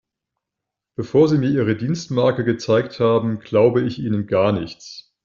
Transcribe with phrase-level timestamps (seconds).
[0.95, 5.13] Bevor Sie mir Ihre Dienstmarke gezeigt haben, glaube ich Ihnen gar nichts.